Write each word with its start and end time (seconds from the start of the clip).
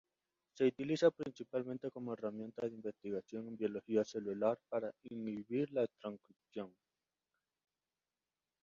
Se 0.55 0.65
utiliza 0.65 1.11
principalmente 1.11 1.91
como 1.91 2.13
herramienta 2.13 2.65
de 2.67 2.73
investigación 2.73 3.47
en 3.49 3.55
biología 3.55 4.03
celular 4.03 4.57
para 4.67 4.89
inhibir 5.03 5.71
la 5.71 5.85
transcripción. 6.01 6.73